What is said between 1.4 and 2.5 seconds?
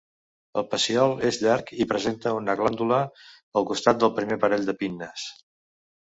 llarg i presenta